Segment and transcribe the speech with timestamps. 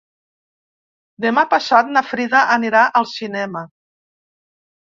[1.25, 3.67] Demà passat na Frida anirà al cinema.